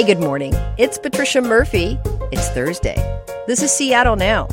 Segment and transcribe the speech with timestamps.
[0.00, 0.54] Hey, good morning.
[0.78, 1.98] It's Patricia Murphy.
[2.32, 2.96] It's Thursday.
[3.46, 4.48] This is Seattle Now.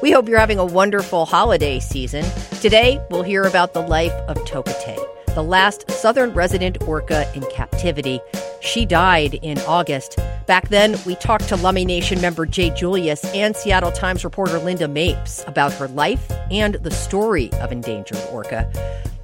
[0.00, 2.24] We hope you're having a wonderful holiday season.
[2.62, 8.20] Today, we'll hear about the life of Tokitae, the last southern resident orca in captivity.
[8.62, 10.16] She died in August.
[10.46, 14.88] Back then, we talked to Lummi Nation member Jay Julius and Seattle Times reporter Linda
[14.88, 18.66] Mapes about her life and the story of endangered orca.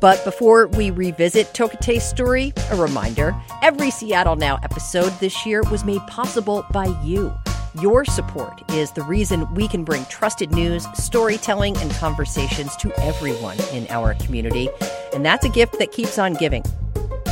[0.02, 5.84] But before we revisit Tokitae's story, a reminder every Seattle Now episode this year was
[5.84, 7.32] made possible by you.
[7.80, 13.56] Your support is the reason we can bring trusted news, storytelling, and conversations to everyone
[13.72, 14.68] in our community.
[15.14, 16.64] And that's a gift that keeps on giving.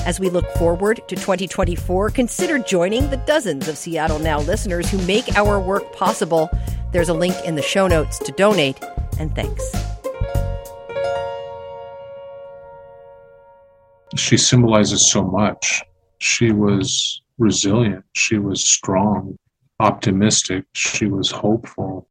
[0.07, 5.05] As we look forward to 2024, consider joining the dozens of Seattle Now listeners who
[5.09, 6.49] make our work possible.
[6.93, 8.81] There's a link in the show notes to donate,
[9.19, 9.90] and thanks.
[14.17, 15.83] She symbolizes so much.
[16.19, 18.05] She was resilient.
[18.13, 19.37] She was strong,
[19.79, 20.65] optimistic.
[20.75, 22.09] She was hopeful.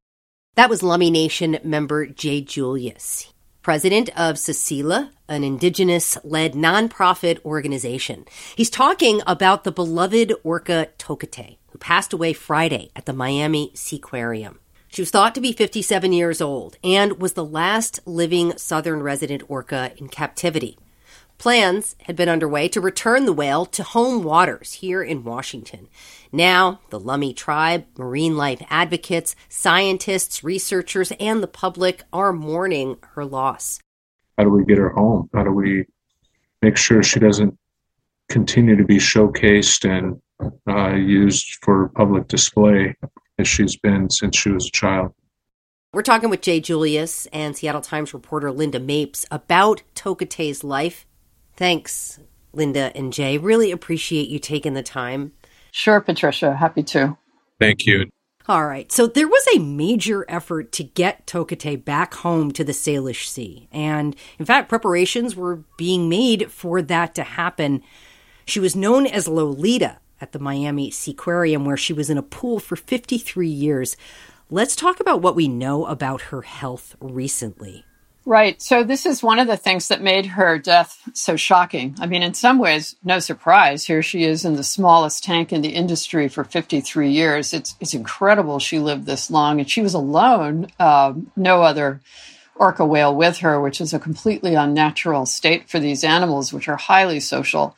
[0.55, 8.25] That was Lummi Nation member Jay Julius, president of Se'Si'Le, an indigenous led nonprofit organization.
[8.55, 14.57] He's talking about the beloved orca Tokitae, who passed away Friday at the Miami Seaquarium.
[14.87, 19.43] She was thought to be 57 years old and was the last living southern resident
[19.47, 20.77] orca in captivity.
[21.39, 25.87] Plans had been underway to return the whale to home waters here in Washington.
[26.33, 33.23] Now, the Lummi tribe, marine life advocates, scientists, researchers, and the public are mourning her
[33.23, 33.79] loss.
[34.37, 35.29] How do we get her home?
[35.33, 35.85] How do we
[36.61, 37.57] make sure she doesn't
[38.27, 40.21] continue to be showcased and
[40.67, 42.95] uh, used for public display
[43.37, 45.13] as she's been since she was a child?
[45.93, 51.05] We're talking with Jay Julius and Seattle Times reporter Linda Mapes about Tokitae's life
[51.59, 52.21] Thanks,
[52.53, 53.37] Linda and Jay.
[53.37, 55.33] Really appreciate you taking the time.
[55.71, 56.55] Sure, Patricia.
[56.55, 57.17] Happy to.
[57.59, 58.09] Thank you.
[58.47, 58.89] All right.
[58.93, 63.67] So there was a major effort to get Tokitae back home to the Salish Sea.
[63.73, 67.83] And in fact, preparations were being made for that to happen.
[68.45, 72.61] She was known as Lolita at the Miami Seaquarium, where she was in a pool
[72.61, 73.97] for 53 years.
[74.49, 77.83] Let's talk about what we know about her health recently.
[78.29, 78.61] Right.
[78.61, 81.95] So this is one of the things that made her death so shocking.
[81.99, 83.87] I mean, in some ways, no surprise.
[83.87, 87.55] Here she is in the smallest tank in the industry for 53 years.
[87.55, 90.67] It's it's incredible she lived this long, and she was alone.
[90.79, 92.01] Um, no other
[92.53, 96.77] orca whale with her, which is a completely unnatural state for these animals, which are
[96.77, 97.75] highly social.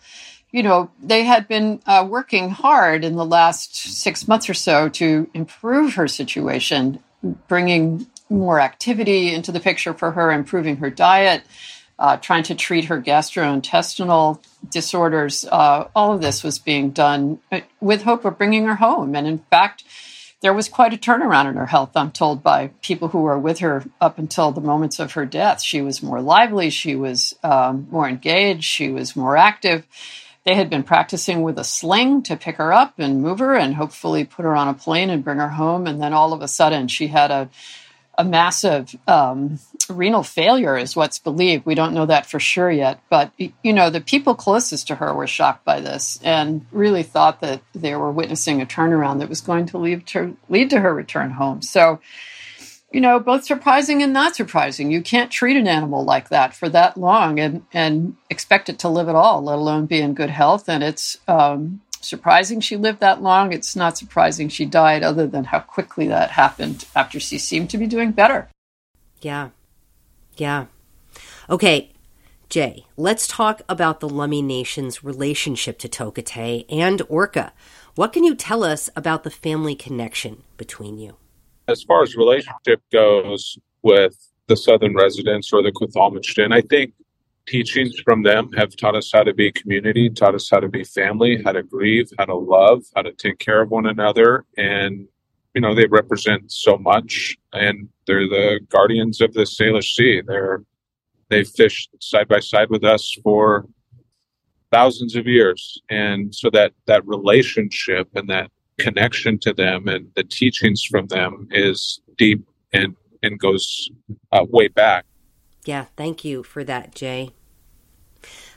[0.52, 4.90] You know, they had been uh, working hard in the last six months or so
[4.90, 7.00] to improve her situation,
[7.48, 11.44] bringing more activity into the picture for her, improving her diet,
[12.00, 15.46] uh, trying to treat her gastrointestinal disorders.
[15.46, 19.16] Uh, all of this was being done uh, with hope of bringing her home.
[19.16, 19.84] And in fact,
[20.42, 23.60] there was quite a turnaround in her health, I'm told by people who were with
[23.60, 25.62] her up until the moments of her death.
[25.62, 29.86] She was more lively, she was um, more engaged, she was more active.
[30.44, 33.76] They had been practicing with a sling to pick her up and move her and
[33.76, 35.86] hopefully put her on a plane and bring her home.
[35.86, 37.50] And then all of a sudden, she had a
[38.18, 41.66] a massive um, renal failure, is what's believed.
[41.66, 43.00] We don't know that for sure yet.
[43.10, 47.42] But, you know, the people closest to her were shocked by this and really thought
[47.42, 50.94] that they were witnessing a turnaround that was going to lead to, lead to her
[50.94, 51.62] return home.
[51.62, 52.00] So,
[52.92, 54.92] you know, both surprising and not surprising.
[54.92, 58.90] You can't treat an animal like that for that long and, and expect it to
[58.90, 60.68] live at all, let alone be in good health.
[60.68, 63.54] And it's, um, surprising she lived that long.
[63.54, 67.78] It's not surprising she died, other than how quickly that happened after she seemed to
[67.78, 68.50] be doing better.
[69.22, 69.50] Yeah.
[70.38, 70.66] Yeah.
[71.50, 71.92] Okay,
[72.50, 77.54] Jay, let's talk about the Lummi Nation's relationship to Tokitae and Orca.
[77.96, 81.16] What can you tell us about the family connection between you?
[81.68, 86.94] As far as relationship goes with the Southern residents or the Qwe'lhol'mechen, I think
[87.48, 90.84] teachings from them have taught us how to be community, taught us how to be
[90.84, 94.46] family, how to grieve, how to love, how to take care of one another.
[94.58, 95.08] And,
[95.54, 100.22] you know, they represent so much and they're the guardians of the Salish Sea.
[100.26, 100.64] They're,
[101.30, 103.66] they've fished side by side with us for
[104.72, 105.82] thousands of years.
[105.90, 111.48] And so that, that relationship and that connection to them and the teachings from them
[111.52, 113.90] is deep and and goes
[114.32, 115.06] uh, way back.
[115.66, 117.32] Yeah, thank you for that, Jay.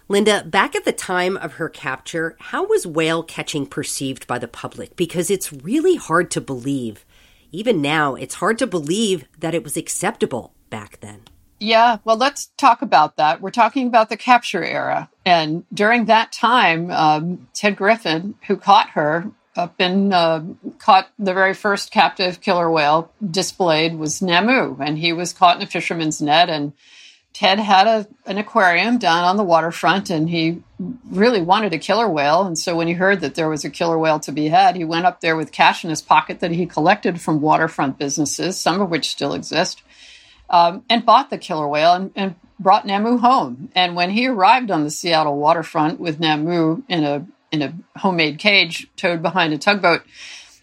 [0.08, 4.48] Linda, back at the time of her capture, how was whale catching perceived by the
[4.48, 4.96] public?
[4.96, 7.06] Because it's really hard to believe.
[7.50, 11.22] Even now, it's hard to believe that it was acceptable back then.
[11.58, 13.40] Yeah, well, let's talk about that.
[13.40, 15.08] We're talking about the capture era.
[15.24, 20.44] And during that time, um, Ted Griffin, who caught her up in, uh,
[20.78, 24.76] caught the very first captive killer whale displayed was Namu.
[24.80, 26.72] And he was caught in a fisherman's net and
[27.34, 30.62] Ted had a, an aquarium down on the waterfront and he
[31.10, 32.46] really wanted a killer whale.
[32.46, 34.84] And so when he heard that there was a killer whale to be had, he
[34.84, 38.80] went up there with cash in his pocket that he collected from waterfront businesses, some
[38.80, 39.82] of which still exist,
[40.48, 43.68] um, and bought the killer whale and, and brought Namu home.
[43.74, 48.38] And when he arrived on the Seattle waterfront with Namu in a in a homemade
[48.38, 50.02] cage towed behind a tugboat,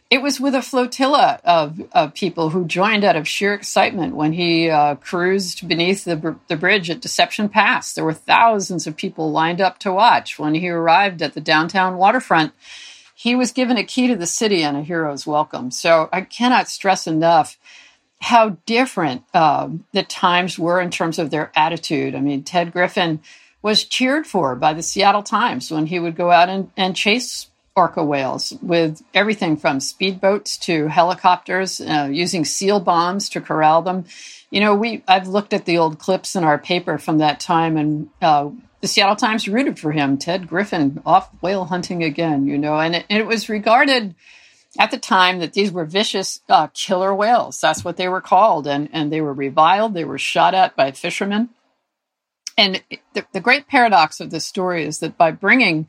[0.10, 4.34] it was with a flotilla of, of people who joined out of sheer excitement when
[4.34, 7.94] he uh, cruised beneath the, the bridge at Deception Pass.
[7.94, 10.38] There were thousands of people lined up to watch.
[10.38, 12.52] When he arrived at the downtown waterfront,
[13.16, 15.72] he was given a key to the city and a hero's welcome.
[15.72, 17.58] So I cannot stress enough
[18.20, 22.16] how different uh, the times were in terms of their attitude.
[22.16, 23.22] I mean, Ted Griffin
[23.62, 27.48] was cheered for by the Seattle Times when he would go out and, and chase
[27.76, 34.06] orca whales with everything from speedboats to helicopters, uh, using seal bombs to corral them.
[34.50, 37.78] You know, we I've looked at the old clips in our paper from that time,
[37.78, 38.50] and uh,
[38.82, 40.18] the Seattle Times rooted for him.
[40.18, 42.48] Ted Griffin off whale hunting again.
[42.48, 44.16] You know, and it, and it was regarded
[44.78, 47.62] at the time that these were vicious uh, killer whales.
[47.62, 49.94] That's what they were called, and and they were reviled.
[49.94, 51.50] They were shot at by fishermen.
[52.62, 52.84] And
[53.16, 55.88] the, the great paradox of this story is that by bringing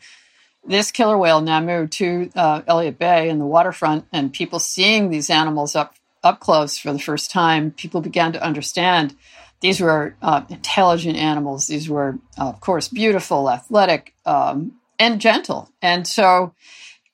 [0.64, 5.28] this killer whale Namu to uh, Elliott Bay and the waterfront, and people seeing these
[5.28, 9.14] animals up up close for the first time, people began to understand
[9.60, 11.66] these were uh, intelligent animals.
[11.66, 15.68] These were, uh, of course, beautiful, athletic, um, and gentle.
[15.82, 16.54] And so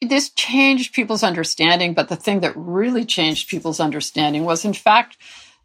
[0.00, 1.94] this changed people's understanding.
[1.94, 5.16] But the thing that really changed people's understanding was, in fact,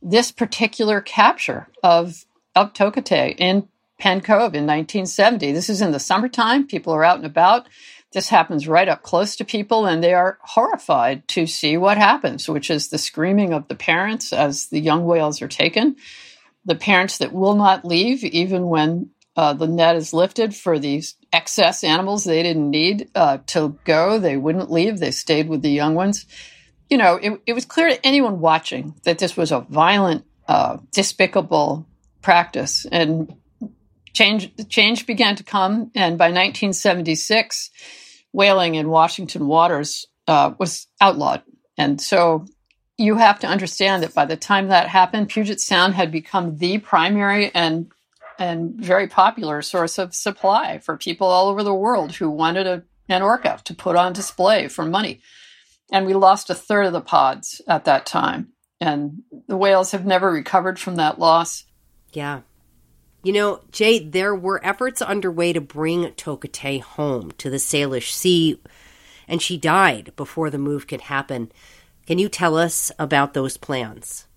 [0.02, 2.26] this particular capture of
[2.56, 3.68] of Tokitae in
[4.04, 5.54] Penn Cove in 1970.
[5.54, 6.68] This is in the summertime.
[6.68, 7.68] People are out and about.
[8.12, 12.50] This happens right up close to people, and they are horrified to see what happens,
[12.50, 15.96] which is the screaming of the parents as the young whales are taken.
[16.66, 21.16] The parents that will not leave, even when uh, the net is lifted for these
[21.32, 24.20] excess animals they didn't need uh, to go.
[24.20, 25.00] They wouldn't leave.
[25.00, 26.26] They stayed with the young ones.
[26.90, 30.80] You know, it, it was clear to anyone watching that this was a violent, uh,
[30.92, 31.88] despicable
[32.22, 32.86] practice.
[32.92, 33.34] And
[34.14, 37.70] change change began to come, and by 1976,
[38.32, 41.44] whaling in Washington waters uh, was outlawed.
[41.78, 42.46] And so
[42.98, 46.78] you have to understand that by the time that happened, Puget Sound had become the
[46.78, 47.92] primary and
[48.40, 52.84] and very popular source of supply for people all over the world who wanted a,
[53.08, 55.22] an orca to put on display for money.
[55.92, 58.50] And we lost a third of the pods at that time.
[58.82, 61.66] And the whales have never recovered from that loss.
[62.12, 62.42] Yeah.
[63.24, 68.60] You know, Jay, there were efforts underway to bring Tokitae home to the Salish Sea,
[69.30, 71.50] and she died before the move could happen.
[72.06, 74.28] Can you tell us about those plans?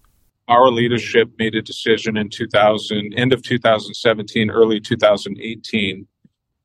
[0.47, 6.07] Our leadership made a decision in 2000, end of 2017, early 2018,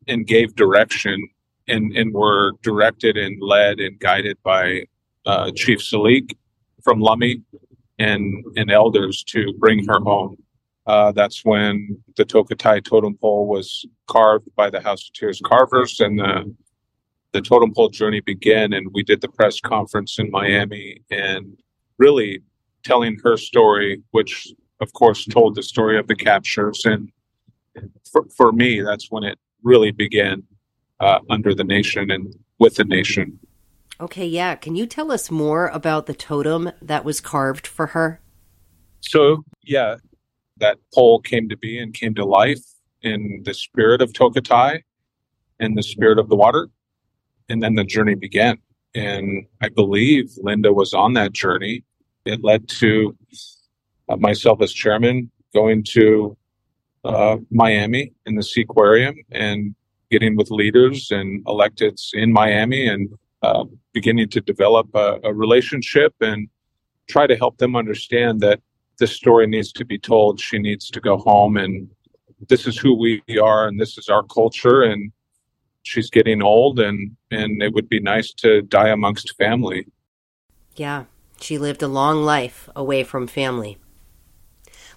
[0.07, 1.27] and gave direction
[1.67, 4.83] and, and were directed and led and guided by
[5.25, 6.35] uh, Chief Salik
[6.83, 7.41] from Lummi
[7.97, 10.37] and, and elders to bring her home.
[10.87, 15.99] Uh, that's when the Tokitae totem pole was carved by the House of Tears carvers,
[15.99, 16.55] and the
[17.33, 18.73] the totem pole journey began.
[18.73, 21.57] And we did the press conference in Miami, and
[21.97, 22.41] really
[22.83, 26.83] telling her story, which of course told the story of the captures.
[26.85, 27.11] And
[28.11, 30.43] for, for me, that's when it really began
[30.99, 33.39] uh, under the nation and with the nation.
[33.99, 34.55] Okay, yeah.
[34.55, 38.19] Can you tell us more about the totem that was carved for her?
[39.01, 39.97] So, yeah,
[40.61, 42.63] that pole came to be and came to life
[43.01, 44.81] in the spirit of Tokitae
[45.59, 46.69] and the spirit of the water.
[47.49, 48.57] And then the journey began.
[48.95, 51.83] And I believe Linda was on that journey.
[52.25, 53.17] It led to
[54.09, 56.37] uh, myself as chairman going to
[57.03, 59.75] uh, Miami in the Seaquarium and
[60.11, 63.09] getting with leaders and electeds in Miami and
[63.41, 66.47] uh, beginning to develop a, a relationship and
[67.09, 68.59] try to help them understand that
[68.97, 70.39] this story needs to be told.
[70.39, 71.89] She needs to go home, and
[72.49, 75.11] this is who we are, and this is our culture, and
[75.83, 79.87] she's getting old and and it would be nice to die amongst family.
[80.75, 81.05] Yeah,
[81.39, 83.77] she lived a long life away from family.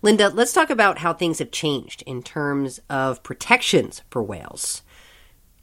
[0.03, 4.83] Linda, let's talk about how things have changed in terms of protections for whales.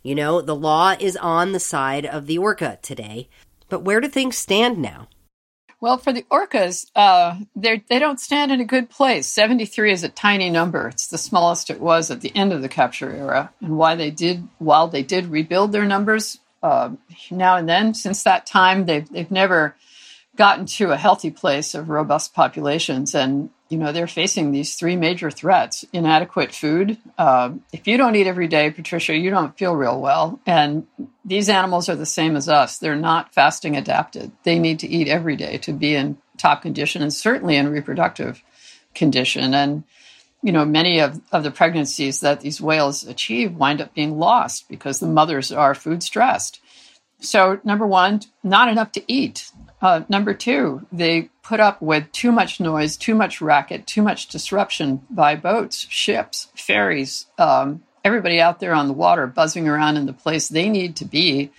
[0.01, 3.29] You know, the law is on the side of the orca today,
[3.69, 5.07] but where do things stand now?
[5.81, 9.27] Well, for the orcas, uh, they don't stand in a good place.
[9.27, 10.89] Seventy three is a tiny number.
[10.89, 13.51] It's the smallest it was at the end of the capture era.
[13.61, 16.91] And why they did, while they did rebuild their numbers uh,
[17.31, 19.75] now and then, since that time, they've they've never
[20.35, 23.13] gotten to a healthy place of robust populations.
[23.13, 26.97] And you know they're facing these three major threats inadequate food.
[27.17, 30.39] Uh, if you don't eat every day patricia you don't feel real well.
[30.45, 30.87] And
[31.23, 32.77] these animals are the same as us.
[32.77, 34.31] They're not fasting adapted.
[34.43, 38.43] They need to eat every day to be in top condition and certainly in reproductive
[38.93, 39.53] condition.
[39.53, 39.83] And
[40.43, 44.67] you know many of, of the pregnancies that these whales achieve wind up being lost
[44.69, 46.59] because the mothers are food stressed.
[47.19, 52.31] So number one not enough to eat uh, number two, they put up with too
[52.31, 58.59] much noise, too much racket, too much disruption by boats, ships, ferries, um, everybody out
[58.59, 61.51] there on the water buzzing around in the place they need to be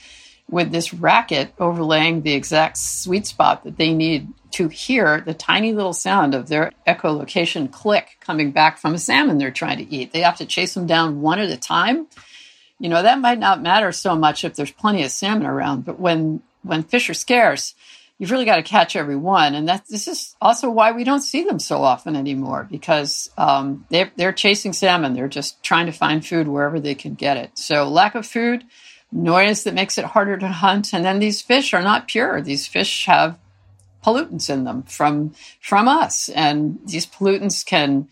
[0.50, 5.72] with this racket overlaying the exact sweet spot that they need to hear the tiny
[5.72, 10.12] little sound of their echolocation click coming back from a salmon they're trying to eat.
[10.12, 12.06] They have to chase them down one at a time.
[12.78, 15.98] You know, that might not matter so much if there's plenty of salmon around, but
[15.98, 17.74] when when fish are scarce,
[18.22, 19.56] you've really got to catch every one.
[19.56, 23.84] And that this is also why we don't see them so often anymore because um,
[23.90, 25.14] they're, they're chasing salmon.
[25.14, 27.58] They're just trying to find food wherever they can get it.
[27.58, 28.62] So lack of food,
[29.10, 32.40] noise that makes it harder to hunt, and then these fish are not pure.
[32.40, 33.40] These fish have
[34.04, 38.08] pollutants in them from from us, and these pollutants can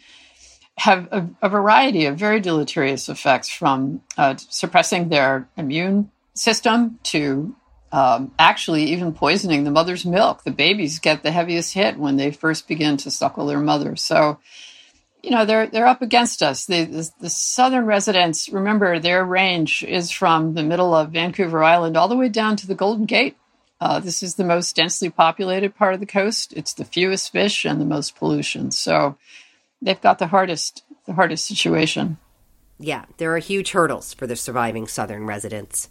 [0.79, 7.55] have a, a variety of very deleterious effects from uh, suppressing their immune system to
[7.93, 10.45] um, actually even poisoning the mother's milk.
[10.45, 13.97] The babies get the heaviest hit when they first begin to suckle their mother.
[13.97, 14.39] So,
[15.23, 16.67] you know, they're they're up against us.
[16.67, 21.97] The, the, the southern residents, remember, their range is from the middle of Vancouver Island
[21.97, 23.37] all the way down to the Golden Gate.
[23.81, 26.53] Uh, this is the most densely populated part of the coast.
[26.55, 28.71] It's the fewest fish and the most pollution.
[28.71, 29.17] So,
[29.83, 32.19] they've got the hardest the hardest situation.
[32.79, 35.89] Yeah, there are huge hurdles for the surviving southern residents.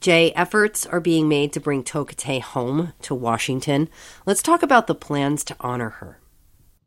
[0.00, 3.88] Jay, efforts are being made to bring Tokitae home to Washington.
[4.26, 6.18] Let's talk about the plans to honor her.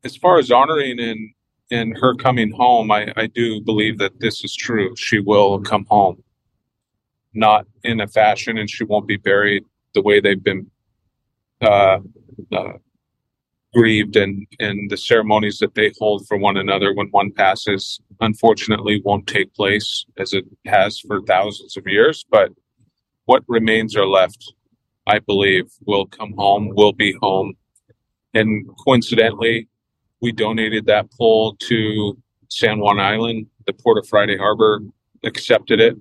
[0.04, 1.32] As far as honoring and
[1.72, 4.94] and her coming home, I, I do believe that this is true.
[4.98, 6.22] She will come home,
[7.34, 10.70] not in a fashion, and she won't be buried the way they've been
[11.62, 12.00] uh,
[12.52, 12.74] uh,
[13.74, 19.02] grieved and and the ceremonies that they hold for one another when one passes unfortunately
[19.06, 22.52] won't take place as it has for thousands of years but
[23.26, 24.54] what remains are left,
[25.08, 27.54] I believe, will come home, will be home.
[28.34, 29.68] And coincidentally,
[30.22, 32.18] we donated that pole to
[32.50, 33.48] San Juan Island.
[33.66, 34.82] The Port of Friday Harbor
[35.24, 35.96] accepted it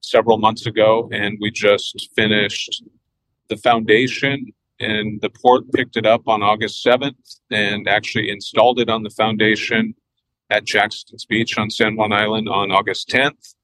[0.00, 2.82] several months ago, and we just finished
[3.48, 4.52] the foundation.
[4.80, 9.10] And the port picked it up on August 7th and actually installed it on the
[9.10, 9.94] foundation
[10.50, 13.54] at Jackson's Beach on San Juan Island on August 10th.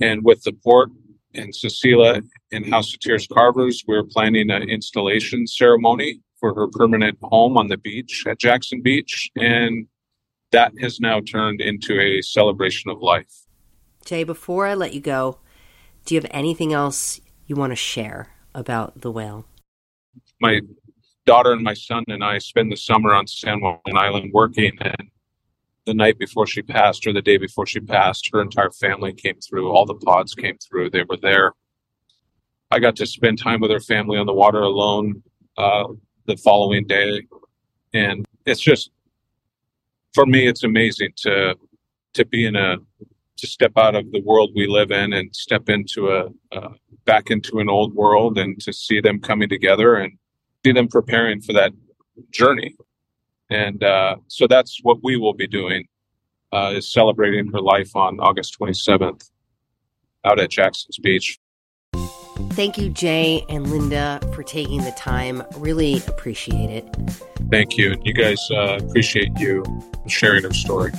[0.00, 0.90] And with the port
[1.34, 7.18] and Se'Si'Le in House of Tears Carvers, we're planning an installation ceremony for her permanent
[7.22, 9.30] home on the beach at Jackson Beach.
[9.36, 9.86] And
[10.52, 13.46] that has now turned into a celebration of life.
[14.04, 15.38] Jay, before I let you go,
[16.04, 19.46] do you have anything else you want to share about the whale?
[20.40, 20.60] My
[21.26, 25.08] daughter and my son and I spend the summer on San Juan Island working, and
[25.86, 29.38] the night before she passed or the day before she passed, her entire family came
[29.40, 29.70] through.
[29.70, 30.90] All the pods came through.
[30.90, 31.52] They were there.
[32.70, 35.22] I got to spend time with her family on the water alone
[35.56, 35.84] uh,
[36.26, 37.22] the following day,
[37.92, 38.90] and it's just
[40.14, 41.56] for me, it's amazing to
[42.14, 42.76] to be in a
[43.36, 46.70] to step out of the world we live in and step into a uh,
[47.04, 50.16] back into an old world and to see them coming together and
[50.64, 51.72] see them preparing for that
[52.30, 52.74] journey
[53.54, 55.86] and uh, so that's what we will be doing
[56.52, 59.30] uh, is celebrating her life on August 27th
[60.24, 61.38] out at Jackson's Beach.
[62.50, 65.42] Thank you, Jay and Linda, for taking the time.
[65.56, 66.84] Really appreciate it.
[67.50, 67.94] Thank you.
[68.02, 69.64] You guys uh, appreciate you
[70.08, 70.92] sharing her story.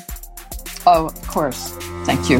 [0.86, 1.72] Oh, of course.
[2.06, 2.40] Thank you.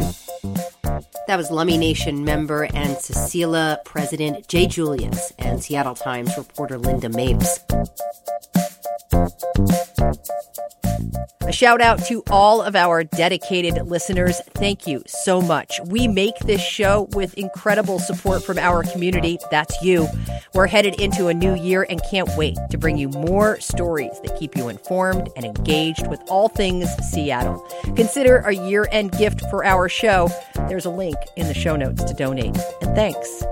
[1.26, 7.08] That was Lummi Nation member and Se'Si'Le president Jay Julius and Seattle Times reporter Linda
[7.08, 7.58] Mapes.
[11.42, 14.40] A shout out to all of our dedicated listeners.
[14.54, 15.80] Thank you so much.
[15.86, 19.38] We make this show with incredible support from our community.
[19.50, 20.08] That's you.
[20.54, 24.36] We're headed into a new year and can't wait to bring you more stories that
[24.38, 27.60] keep you informed and engaged with all things Seattle.
[27.94, 30.28] Consider a year end gift for our show.
[30.68, 32.56] There's a link in the show notes to donate.
[32.82, 33.44] And thanks.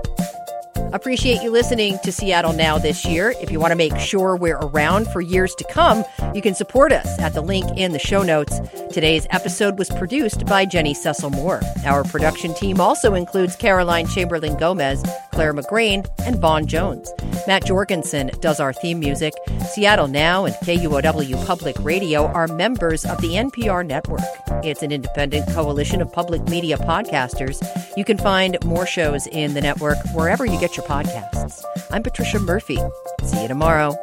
[0.93, 3.33] Appreciate you listening to Seattle Now this year.
[3.41, 6.03] If you want to make sure we're around for years to come,
[6.33, 8.59] you can support us at the link in the show notes.
[8.91, 11.61] Today's episode was produced by Jenny Cecil Moore.
[11.85, 17.11] Our production team also includes Caroline Chamberlain Gomez, Clare McGrane, and Vaughn Jones.
[17.47, 19.33] Matt Jorgensen does our theme music.
[19.71, 24.21] Seattle Now and KUOW Public Radio are members of the NPR network.
[24.63, 27.61] It's an independent coalition of public media podcasters.
[27.95, 31.63] You can find more shows in the network wherever you get your podcasts.
[31.91, 32.79] I'm Patricia Murphy.
[33.23, 33.95] See you tomorrow.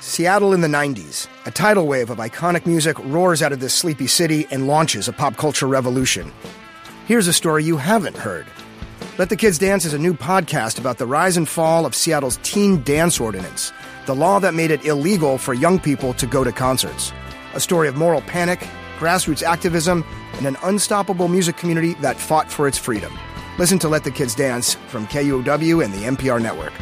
[0.00, 1.26] Seattle in the 90s.
[1.46, 5.12] A tidal wave of iconic music roars out of this sleepy city and launches a
[5.12, 6.32] pop culture revolution.
[7.06, 8.46] Here's a story you haven't heard.
[9.18, 12.38] Let the Kids Dance is a new podcast about the rise and fall of Seattle's
[12.44, 13.72] teen dance ordinance,
[14.06, 17.12] the law that made it illegal for young people to go to concerts.
[17.54, 18.60] A story of moral panic,
[18.98, 23.12] grassroots activism, and an unstoppable music community that fought for its freedom.
[23.58, 26.72] Listen to Let the Kids Dance from KUOW and the NPR network.